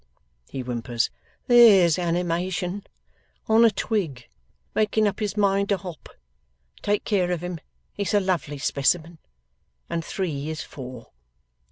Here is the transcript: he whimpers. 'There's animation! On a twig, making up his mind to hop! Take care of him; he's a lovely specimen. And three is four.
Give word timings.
he 0.49 0.61
whimpers. 0.61 1.11
'There's 1.45 1.99
animation! 1.99 2.83
On 3.47 3.63
a 3.63 3.69
twig, 3.69 4.27
making 4.73 5.07
up 5.07 5.19
his 5.19 5.37
mind 5.37 5.69
to 5.69 5.77
hop! 5.77 6.09
Take 6.81 7.03
care 7.03 7.29
of 7.29 7.41
him; 7.41 7.59
he's 7.93 8.15
a 8.15 8.19
lovely 8.19 8.57
specimen. 8.57 9.19
And 9.91 10.03
three 10.03 10.49
is 10.49 10.63
four. 10.63 11.11